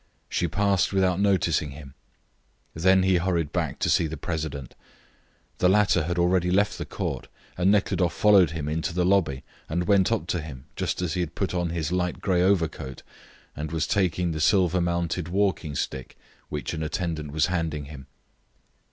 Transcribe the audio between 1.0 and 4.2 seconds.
noticing him. Then he hurried back to see the